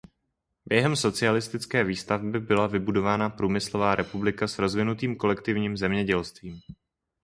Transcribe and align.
Během 0.65 0.95
socialistické 0.95 1.83
výstavby 1.83 2.39
byla 2.39 2.67
vybudována 2.67 3.29
průmyslová 3.29 3.95
republika 3.95 4.47
s 4.47 4.59
rozvinutým 4.59 5.15
kolektivním 5.15 5.77
zemědělstvím. 5.77 6.59